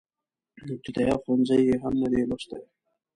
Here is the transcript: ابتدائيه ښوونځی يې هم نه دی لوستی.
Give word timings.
ابتدائيه 0.75 1.15
ښوونځی 1.21 1.59
يې 1.69 1.75
هم 1.83 1.93
نه 2.01 2.07
دی 2.11 2.21
لوستی. 2.29 2.61